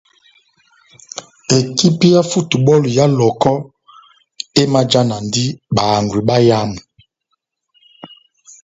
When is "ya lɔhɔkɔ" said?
2.97-3.51